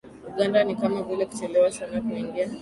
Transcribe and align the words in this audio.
Uganda 0.33 0.63
ni 0.63 0.75
kama 0.75 1.03
vile 1.03 1.25
Kuchelewa 1.25 1.71
sana 1.71 2.01
kuingia 2.01 2.49